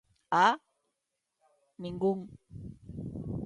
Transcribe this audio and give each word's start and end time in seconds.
¡Ah!, 0.45 0.57
ningún. 1.77 2.17